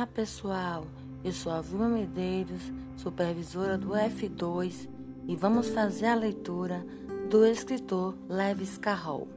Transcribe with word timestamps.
Olá 0.00 0.06
pessoal, 0.06 0.86
eu 1.22 1.30
sou 1.30 1.52
a 1.52 1.60
Vilma 1.60 1.86
Medeiros, 1.86 2.72
supervisora 2.96 3.76
do 3.76 3.90
F2 3.90 4.88
e 5.28 5.36
vamos 5.36 5.68
fazer 5.68 6.06
a 6.06 6.14
leitura 6.14 6.82
do 7.28 7.44
escritor 7.44 8.14
Lewis 8.26 8.78
Carroll. 8.78 9.28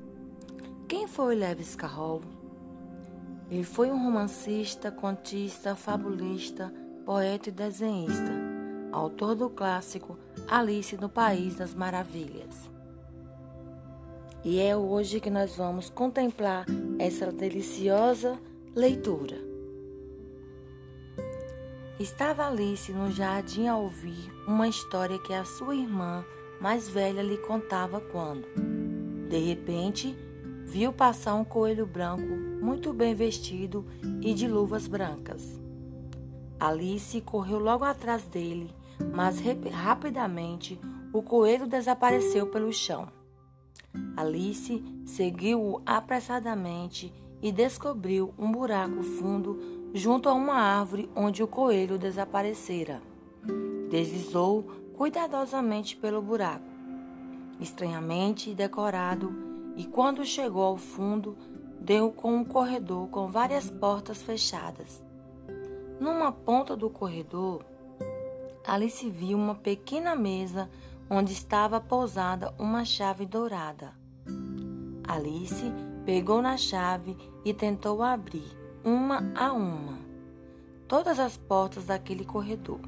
Quem 0.88 1.06
foi 1.06 1.36
Lewis 1.36 1.76
Carroll? 1.76 2.22
Ele 3.52 3.66
foi 3.66 3.92
um 3.92 4.02
romancista, 4.02 4.90
contista, 4.90 5.76
fabulista, 5.76 6.74
poeta 7.06 7.50
e 7.50 7.52
desenhista, 7.52 8.32
autor 8.94 9.36
do 9.36 9.50
clássico 9.50 10.18
Alice 10.48 10.96
no 10.96 11.10
País 11.10 11.58
das 11.58 11.74
Maravilhas. 11.74 12.72
E 14.46 14.62
é 14.62 14.74
hoje 14.78 15.20
que 15.20 15.30
nós 15.30 15.58
vamos 15.58 15.90
contemplar 15.90 16.66
essa 16.98 17.34
deliciosa 17.34 18.40
leitura. 18.74 19.53
Estava 22.04 22.46
Alice 22.46 22.92
no 22.92 23.10
jardim 23.10 23.70
a 23.70 23.78
ouvir 23.78 24.30
uma 24.46 24.68
história 24.68 25.18
que 25.18 25.34
a 25.34 25.46
sua 25.46 25.74
irmã 25.74 26.26
mais 26.60 26.90
velha 26.90 27.22
lhe 27.24 27.38
contava 27.38 28.02
quando, 28.02 28.46
de 29.30 29.38
repente, 29.38 30.14
viu 30.66 30.92
passar 30.92 31.34
um 31.34 31.46
coelho 31.46 31.86
branco 31.86 32.28
muito 32.62 32.92
bem 32.92 33.16
vestido 33.16 33.86
e 34.22 34.34
de 34.34 34.50
luvas 34.50 34.86
brancas. 34.86 35.58
Alice 36.60 37.22
correu 37.22 37.58
logo 37.58 37.86
atrás 37.86 38.24
dele, 38.24 38.76
mas 39.16 39.40
rapidamente 39.72 40.78
o 41.14 41.24
coelho 41.24 41.68
desapareceu 41.68 42.48
pelo 42.48 42.74
chão. 42.74 43.08
Alice 44.18 44.84
seguiu-o 45.06 45.82
apressadamente 45.86 47.14
e 47.42 47.50
descobriu 47.50 48.34
um 48.38 48.52
buraco 48.52 49.02
fundo 49.04 49.83
junto 49.94 50.28
a 50.28 50.34
uma 50.34 50.56
árvore 50.56 51.08
onde 51.16 51.44
o 51.44 51.48
coelho 51.48 52.00
desaparecera. 52.00 53.02
Deslizou 53.90 54.64
cuidadosamente 54.98 55.96
pelo 55.96 56.22
buraco, 56.22 56.66
estranhamente 57.60 58.56
decorado, 58.56 59.32
e 59.76 59.86
quando 59.86 60.26
chegou 60.26 60.64
ao 60.64 60.78
fundo, 60.78 61.38
deu 61.80 62.12
com 62.12 62.36
um 62.36 62.44
corredor 62.44 63.08
com 63.10 63.28
várias 63.28 63.70
portas 63.70 64.22
fechadas. 64.22 65.04
Numa 66.00 66.32
ponta 66.32 66.76
do 66.76 66.90
corredor, 66.90 67.64
Alice 68.66 69.08
viu 69.10 69.38
uma 69.38 69.56
pequena 69.56 70.16
mesa 70.16 70.70
onde 71.10 71.34
estava 71.34 71.80
pousada 71.80 72.54
uma 72.58 72.84
chave 72.84 73.26
dourada. 73.26 73.94
Alice 75.08 75.72
pegou 76.06 76.42
na 76.42 76.58
chave 76.58 77.16
e 77.46 77.54
tentou 77.54 78.02
abrir 78.02 78.63
uma 78.84 79.32
a 79.34 79.54
uma, 79.54 79.98
todas 80.88 81.18
as 81.18 81.38
portas 81.38 81.86
daquele 81.86 82.26
corredor. 82.26 82.80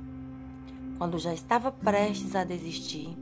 Quando 0.97 1.17
já 1.17 1.33
estava 1.33 1.71
prestes 1.71 2.35
a 2.35 2.43
desistir, 2.43 3.17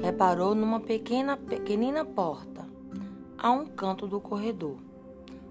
reparou 0.00 0.54
numa 0.54 0.80
pequena, 0.80 1.36
pequenina 1.36 2.04
porta 2.04 2.66
a 3.38 3.50
um 3.50 3.66
canto 3.66 4.06
do 4.06 4.18
corredor. 4.20 4.78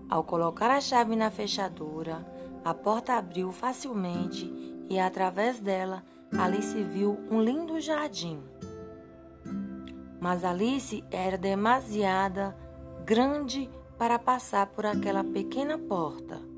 Ao 0.09 0.23
colocar 0.23 0.71
a 0.71 0.81
chave 0.81 1.15
na 1.15 1.29
fechadura, 1.29 2.25
a 2.63 2.73
porta 2.73 3.13
abriu 3.13 3.51
facilmente 3.51 4.51
e, 4.89 4.99
através 4.99 5.59
dela, 5.59 6.03
Alice 6.35 6.81
viu 6.83 7.19
um 7.29 7.41
lindo 7.41 7.79
jardim. 7.79 8.39
Mas 10.19 10.43
Alice 10.43 11.03
era 11.11 11.37
demasiada 11.37 12.57
grande 13.05 13.69
para 13.97 14.17
passar 14.17 14.67
por 14.67 14.85
aquela 14.85 15.23
pequena 15.23 15.77
porta. 15.77 16.54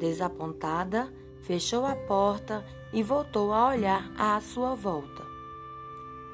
Desapontada, 0.00 1.12
fechou 1.42 1.84
a 1.84 1.94
porta 1.94 2.64
e 2.90 3.02
voltou 3.02 3.52
a 3.52 3.68
olhar 3.68 4.10
à 4.16 4.40
sua 4.40 4.74
volta. 4.74 5.22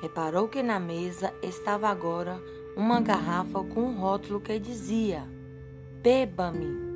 Reparou 0.01 0.47
que 0.47 0.63
na 0.63 0.79
mesa 0.79 1.35
estava 1.43 1.89
agora 1.89 2.41
uma 2.77 3.01
garrafa 3.01 3.65
com 3.65 3.81
um 3.81 3.99
rótulo 3.99 4.41
que 4.41 4.61
dizia: 4.61 5.25
Beba-me. 6.01 6.87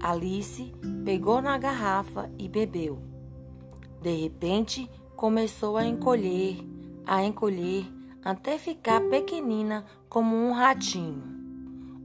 Alice 0.00 0.74
pegou 1.04 1.40
na 1.40 1.56
garrafa 1.56 2.28
e 2.36 2.48
bebeu. 2.48 2.98
De 4.02 4.10
repente, 4.10 4.90
começou 5.14 5.76
a 5.76 5.86
encolher, 5.86 6.56
a 7.06 7.22
encolher, 7.22 7.86
até 8.24 8.58
ficar 8.58 9.00
pequenina 9.02 9.84
como 10.08 10.34
um 10.34 10.50
ratinho. 10.52 11.22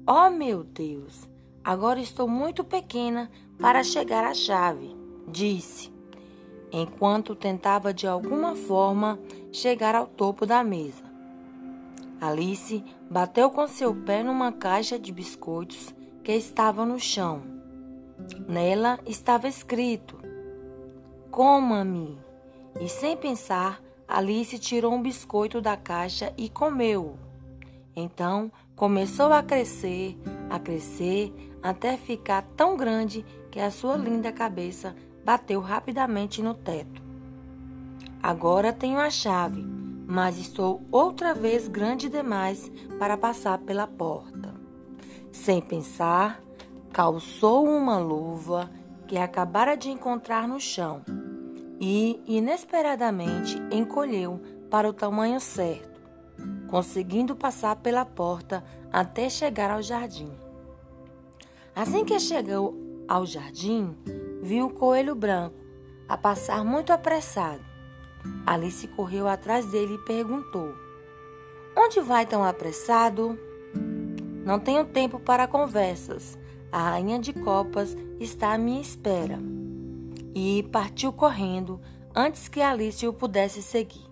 Oh, 0.05 0.29
meu 0.29 0.63
Deus! 0.63 1.27
Agora 1.63 1.99
estou 1.99 2.27
muito 2.27 2.63
pequena 2.63 3.31
para 3.59 3.83
chegar 3.83 4.23
à 4.23 4.33
chave, 4.33 4.95
disse, 5.27 5.91
enquanto 6.71 7.35
tentava 7.35 7.93
de 7.93 8.07
alguma 8.07 8.55
forma 8.55 9.19
chegar 9.51 9.95
ao 9.95 10.07
topo 10.07 10.45
da 10.45 10.63
mesa. 10.63 11.03
Alice 12.19 12.83
bateu 13.09 13.49
com 13.49 13.67
seu 13.67 13.93
pé 13.93 14.23
numa 14.23 14.51
caixa 14.51 14.97
de 14.97 15.11
biscoitos 15.11 15.93
que 16.23 16.31
estava 16.31 16.85
no 16.85 16.99
chão. 16.99 17.43
Nela 18.47 18.99
estava 19.05 19.47
escrito: 19.47 20.17
Coma-me. 21.29 22.17
E 22.79 22.89
sem 22.89 23.15
pensar, 23.15 23.81
Alice 24.07 24.57
tirou 24.59 24.93
um 24.93 25.01
biscoito 25.01 25.61
da 25.61 25.77
caixa 25.77 26.33
e 26.37 26.49
comeu. 26.49 27.17
Então 27.95 28.51
começou 28.75 29.31
a 29.31 29.41
crescer, 29.41 30.17
a 30.49 30.59
crescer, 30.59 31.33
até 31.63 31.95
ficar 31.97 32.43
tão 32.55 32.75
grande 32.75 33.25
que 33.55 33.61
a 33.61 33.71
sua 33.71 33.95
linda 33.95 34.33
cabeça 34.33 34.93
bateu 35.23 35.61
rapidamente 35.61 36.41
no 36.41 36.53
teto. 36.53 37.01
Agora 38.21 38.73
tenho 38.73 38.99
a 38.99 39.09
chave, 39.09 39.65
mas 40.05 40.37
estou 40.37 40.81
outra 40.91 41.33
vez 41.33 41.65
grande 41.65 42.09
demais 42.09 42.69
para 42.99 43.15
passar 43.15 43.59
pela 43.59 43.87
porta. 43.87 44.53
Sem 45.31 45.61
pensar, 45.61 46.41
calçou 46.91 47.65
uma 47.65 47.97
luva 47.97 48.69
que 49.07 49.17
acabara 49.17 49.77
de 49.77 49.89
encontrar 49.89 50.49
no 50.49 50.59
chão 50.59 51.01
e, 51.79 52.21
inesperadamente, 52.27 53.57
encolheu 53.71 54.41
para 54.69 54.89
o 54.89 54.93
tamanho 54.93 55.39
certo, 55.39 56.01
conseguindo 56.67 57.33
passar 57.37 57.77
pela 57.77 58.03
porta 58.03 58.61
até 58.91 59.29
chegar 59.29 59.71
ao 59.71 59.81
jardim. 59.81 60.29
Assim 61.73 62.03
que 62.03 62.19
chegou 62.19 62.84
ao 63.07 63.25
jardim, 63.25 63.95
viu 64.41 64.67
o 64.67 64.73
coelho 64.73 65.15
branco 65.15 65.55
a 66.07 66.17
passar 66.17 66.63
muito 66.63 66.91
apressado. 66.91 67.63
Alice 68.45 68.87
correu 68.89 69.27
atrás 69.27 69.65
dele 69.67 69.95
e 69.95 70.05
perguntou: 70.05 70.73
Onde 71.77 71.99
vai 72.01 72.25
tão 72.25 72.43
apressado? 72.43 73.37
Não 74.45 74.59
tenho 74.59 74.85
tempo 74.85 75.19
para 75.19 75.47
conversas. 75.47 76.37
A 76.71 76.89
rainha 76.89 77.19
de 77.19 77.33
copas 77.33 77.95
está 78.19 78.53
à 78.53 78.57
minha 78.57 78.81
espera. 78.81 79.39
E 80.33 80.63
partiu 80.71 81.13
correndo 81.13 81.79
antes 82.13 82.47
que 82.47 82.61
Alice 82.61 83.07
o 83.07 83.13
pudesse 83.13 83.61
seguir. 83.61 84.05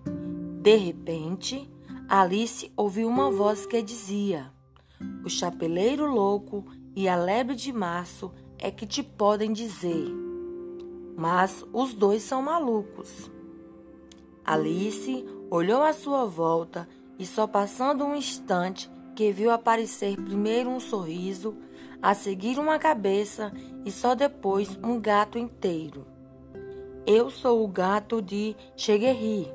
De 0.62 0.76
repente, 0.76 1.70
Alice 2.08 2.72
ouviu 2.78 3.08
uma 3.08 3.30
voz 3.30 3.66
que 3.66 3.82
dizia: 3.82 4.52
O 5.26 5.30
chapeleiro 5.30 6.06
louco 6.06 6.66
e 6.96 7.08
a 7.08 7.16
lebre 7.16 7.56
de 7.56 7.74
março 7.74 8.32
é 8.64 8.72
que 8.72 8.88
te 8.88 9.04
podem 9.04 9.52
dizer. 9.52 10.08
Mas 11.18 11.66
os 11.74 11.94
dois 11.94 12.24
são 12.24 12.42
malucos. 12.42 13.30
Alice 14.46 15.26
olhou 15.52 15.84
à 15.84 15.92
sua 15.92 16.26
volta 16.26 16.88
e 17.20 17.26
só 17.26 17.46
passando 17.46 18.06
um 18.06 18.16
instante 18.16 18.90
que 19.16 19.34
viu 19.34 19.52
aparecer 19.52 20.16
primeiro 20.16 20.70
um 20.70 20.80
sorriso, 20.80 21.58
a 22.02 22.14
seguir 22.14 22.58
uma 22.58 22.80
cabeça 22.80 23.52
e 23.86 23.92
só 23.92 24.16
depois 24.16 24.80
um 24.82 25.00
gato 25.00 25.38
inteiro. 25.38 26.08
Eu 27.06 27.30
sou 27.30 27.66
o 27.66 27.68
gato 27.68 28.22
de 28.22 28.56
Cheguerri. 28.78 29.52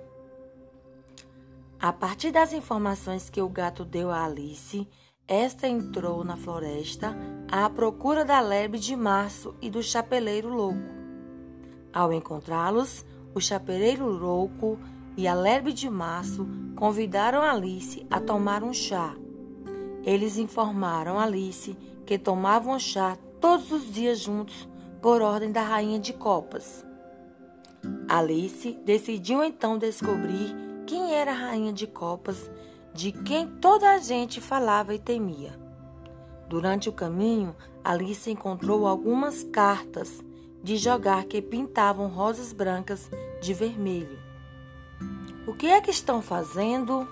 A 1.81 1.93
partir 1.94 2.31
das 2.31 2.52
informações 2.52 3.31
que 3.31 3.40
o 3.40 3.49
gato 3.49 3.87
deu 3.87 4.11
a 4.11 4.25
Alice, 4.25 4.87
esta 5.28 5.69
entrou 5.69 6.25
na 6.25 6.36
floresta 6.38 7.14
à 7.52 7.69
procura 7.69 8.25
da 8.25 8.40
lebre 8.40 8.78
de 8.78 8.96
março 8.96 9.54
e 9.60 9.69
do 9.69 9.82
chapeleiro 9.82 10.48
louco. 10.48 10.96
Ao 11.92 12.10
encontrá-los, 12.14 13.04
o 13.34 13.40
chapeleiro 13.40 14.06
louco 14.06 14.78
e 15.19 15.28
a 15.28 15.34
lebre 15.34 15.75
de 15.75 15.90
março 15.90 16.48
convidaram 16.75 17.42
Alice 17.42 18.06
a 18.10 18.19
tomar 18.19 18.64
um 18.64 18.72
chá. 18.72 19.14
Eles 20.02 20.38
informaram 20.38 21.19
Alice 21.19 21.76
que 22.06 22.19
tomavam 22.19 22.78
chá 22.78 23.19
todos 23.38 23.70
os 23.70 23.92
dias 23.92 24.20
juntos 24.20 24.66
por 25.02 25.20
ordem 25.20 25.52
da 25.52 25.62
rainha 25.62 25.98
de 25.98 26.14
copas. 26.14 26.86
Alice 28.08 28.72
decidiu 28.82 29.44
então 29.44 29.76
descobrir 29.76 30.56
quem 30.86 31.12
era 31.14 31.32
a 31.32 31.34
rainha 31.34 31.72
de 31.72 31.86
copas 31.86 32.50
de 32.94 33.12
quem 33.12 33.46
toda 33.46 33.90
a 33.90 33.99
gente 33.99 34.40
falava 34.40 34.94
e 34.94 34.99
temia. 34.99 35.58
Durante 36.49 36.88
o 36.88 36.93
caminho, 36.93 37.55
Alice 37.85 38.31
encontrou 38.31 38.87
algumas 38.87 39.44
cartas 39.44 40.23
de 40.62 40.76
jogar 40.76 41.25
que 41.25 41.40
pintavam 41.40 42.08
rosas 42.08 42.52
brancas 42.52 43.11
de 43.40 43.55
vermelho. 43.55 44.19
O 45.46 45.55
que 45.55 45.67
é 45.67 45.81
que 45.81 45.90
estão 45.90 46.20
fazendo? 46.20 47.06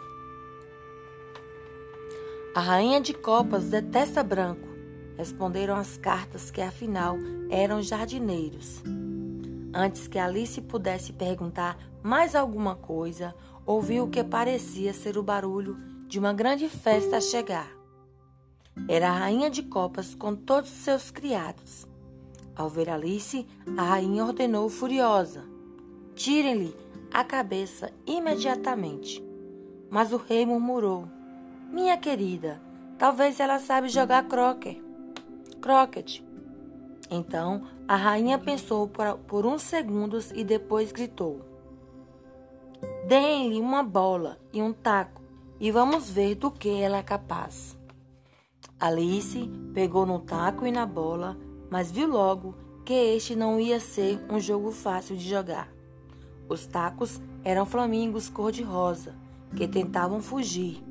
A 2.55 2.61
rainha 2.61 3.01
de 3.01 3.13
copas 3.13 3.69
detesta 3.69 4.23
branco, 4.23 4.67
responderam 5.17 5.77
as 5.77 5.97
cartas 5.97 6.51
que 6.51 6.61
afinal 6.61 7.17
eram 7.51 7.83
jardineiros. 7.83 8.83
Antes 9.75 10.09
que 10.09 10.19
Alice 10.19 10.61
pudesse 10.63 11.13
perguntar 11.13 11.79
mais 12.03 12.35
alguma 12.35 12.75
coisa, 12.75 13.35
ouviu 13.67 14.05
o 14.05 14.09
que 14.09 14.23
parecia 14.23 14.95
ser 14.95 15.19
o 15.19 15.23
barulho 15.23 15.77
de 16.07 16.19
uma 16.19 16.33
grande 16.33 16.69
festa 16.69 17.17
a 17.17 17.21
chegar. 17.21 17.69
Era 18.89 19.09
a 19.09 19.19
rainha 19.19 19.51
de 19.51 19.63
copas 19.63 20.15
com 20.15 20.37
todos 20.37 20.71
seus 20.71 21.11
criados. 21.11 21.87
Ao 22.55 22.69
ver 22.69 22.89
Alice, 22.89 23.47
a 23.77 23.83
rainha 23.83 24.25
ordenou 24.25 24.69
furiosa: 24.69 25.45
Tirem-lhe 26.15 26.75
a 27.13 27.25
cabeça 27.25 27.93
imediatamente. 28.07 29.23
Mas 29.91 30.13
o 30.13 30.17
rei 30.17 30.47
murmurou: 30.47 31.09
Minha 31.73 31.97
querida, 31.97 32.61
talvez 32.97 33.41
ela 33.41 33.59
sabe 33.59 33.89
jogar 33.89 34.29
croquet. 34.29 34.81
Croquet. 35.61 36.25
Então 37.11 37.65
a 37.89 37.97
rainha 37.97 38.39
pensou 38.39 38.89
por, 38.89 39.19
por 39.27 39.47
uns 39.47 39.63
segundos 39.63 40.31
e 40.35 40.45
depois 40.45 40.93
gritou: 40.93 41.56
Deem-lhe 43.09 43.61
uma 43.61 43.83
bola 43.83 44.39
e 44.53 44.63
um 44.63 44.73
taco 44.73 45.23
e 45.61 45.71
vamos 45.71 46.11
ver 46.11 46.35
do 46.35 46.51
que 46.51 46.69
ela 46.69 46.99
é 46.99 47.03
capaz. 47.03 47.77
Alice 48.79 49.49
pegou 49.73 50.05
no 50.05 50.21
taco 50.21 50.67
e 50.67 50.71
na 50.71 50.85
bola 50.85 51.37
mas 51.71 51.91
viu 51.91 52.09
logo 52.09 52.55
que 52.85 52.93
este 52.93 53.35
não 53.35 53.59
ia 53.59 53.81
ser 53.81 54.25
um 54.31 54.39
jogo 54.39 54.71
fácil 54.71 55.17
de 55.17 55.29
jogar. 55.29 55.69
Os 56.49 56.67
tacos 56.67 57.21
eram 57.45 57.67
flamingos 57.67 58.29
cor-de-rosa 58.29 59.15
que 59.57 59.67
tentavam 59.67 60.21
fugir, 60.21 60.83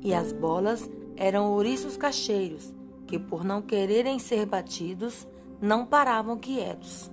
e 0.00 0.12
as 0.12 0.32
bolas 0.32 0.88
eram 1.16 1.52
ouriços 1.52 1.96
cacheiros 1.96 2.72
que, 3.06 3.18
por 3.18 3.44
não 3.44 3.62
quererem 3.62 4.18
ser 4.18 4.46
batidos, 4.46 5.26
não 5.60 5.86
paravam 5.86 6.36
quietos. 6.36 7.10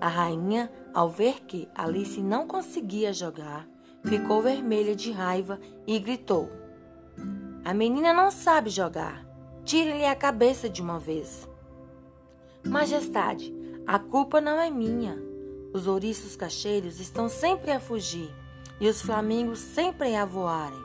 A 0.00 0.08
rainha, 0.08 0.70
ao 0.98 1.08
ver 1.08 1.44
que 1.46 1.68
Alice 1.76 2.20
não 2.20 2.44
conseguia 2.44 3.12
jogar, 3.12 3.68
ficou 4.04 4.42
vermelha 4.42 4.96
de 4.96 5.12
raiva 5.12 5.60
e 5.86 5.96
gritou: 5.96 6.50
A 7.64 7.72
menina 7.72 8.12
não 8.12 8.32
sabe 8.32 8.68
jogar. 8.68 9.24
Tire-lhe 9.64 10.04
a 10.04 10.16
cabeça 10.16 10.68
de 10.68 10.82
uma 10.82 10.98
vez. 10.98 11.48
Majestade, 12.66 13.54
a 13.86 13.96
culpa 14.00 14.40
não 14.40 14.58
é 14.58 14.68
minha. 14.70 15.16
Os 15.72 15.86
ouriços 15.86 16.34
cacheiros 16.34 16.98
estão 16.98 17.28
sempre 17.28 17.70
a 17.70 17.78
fugir 17.78 18.34
e 18.80 18.88
os 18.88 19.00
flamingos 19.00 19.60
sempre 19.60 20.16
a 20.16 20.24
voarem. 20.24 20.82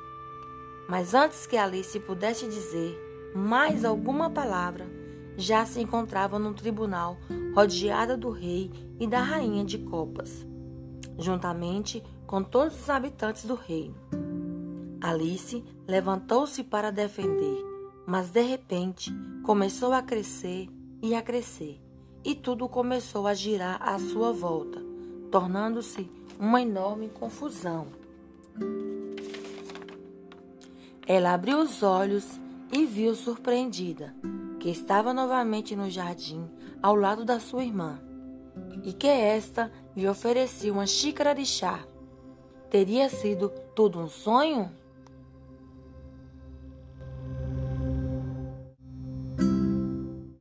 Mas 0.87 1.15
antes 1.15 1.47
que 1.47 1.57
Alice 1.57 1.99
pudesse 2.01 2.47
dizer 2.47 3.31
mais 3.33 3.83
alguma 3.83 4.29
palavra, 4.29 4.85
já 5.37 5.65
se 5.65 5.79
encontrava 5.81 6.37
no 6.37 6.53
tribunal, 6.53 7.17
rodeada 7.55 8.15
do 8.15 8.29
rei 8.29 8.71
e 8.99 9.07
da 9.07 9.21
rainha 9.21 9.63
de 9.63 9.77
copas, 9.77 10.45
juntamente 11.17 12.03
com 12.25 12.43
todos 12.43 12.79
os 12.79 12.89
habitantes 12.89 13.45
do 13.45 13.55
reino. 13.55 13.95
Alice 15.01 15.63
levantou-se 15.87 16.63
para 16.63 16.91
defender, 16.91 17.63
mas 18.07 18.29
de 18.29 18.41
repente 18.41 19.13
começou 19.43 19.91
a 19.91 20.01
crescer 20.01 20.69
e 21.01 21.13
a 21.13 21.21
crescer, 21.21 21.81
e 22.23 22.33
tudo 22.33 22.69
começou 22.69 23.27
a 23.27 23.33
girar 23.33 23.81
à 23.81 23.99
sua 23.99 24.31
volta, 24.31 24.81
tornando-se 25.29 26.09
uma 26.39 26.61
enorme 26.61 27.09
confusão. 27.09 27.87
Ela 31.05 31.33
abriu 31.33 31.59
os 31.59 31.83
olhos 31.83 32.39
e 32.71 32.85
viu 32.85 33.13
surpreendida 33.13 34.15
que 34.63 34.69
estava 34.69 35.13
novamente 35.13 35.75
no 35.75 35.89
jardim 35.89 36.49
ao 36.81 36.95
lado 36.95 37.25
da 37.25 37.37
sua 37.37 37.65
irmã 37.65 37.99
e 38.81 38.93
que 38.93 39.07
esta 39.07 39.69
lhe 39.93 40.07
oferecia 40.07 40.71
uma 40.71 40.87
xícara 40.87 41.35
de 41.35 41.45
chá. 41.45 41.85
Teria 42.69 43.09
sido 43.09 43.49
tudo 43.75 43.99
um 43.99 44.07
sonho? 44.07 44.71